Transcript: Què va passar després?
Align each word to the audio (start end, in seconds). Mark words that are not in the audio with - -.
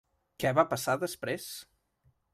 Què 0.43 0.53
va 0.59 0.65
passar 0.71 0.97
després? 1.05 1.47